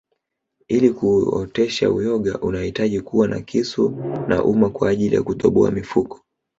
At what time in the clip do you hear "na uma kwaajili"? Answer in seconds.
4.27-5.15